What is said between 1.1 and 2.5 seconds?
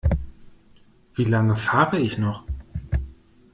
Wie lange fahre ich noch?